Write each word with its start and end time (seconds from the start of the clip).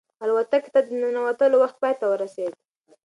الوتکې 0.23 0.69
ته 0.73 0.79
د 0.85 0.87
ننوتلو 1.03 1.55
وخت 1.63 1.77
پای 1.81 1.93
ته 1.99 2.05
ورسېد. 2.07 2.53